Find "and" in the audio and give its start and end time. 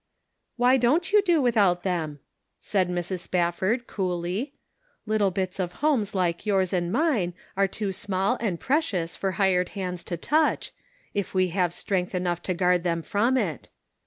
6.73-6.91, 8.41-8.59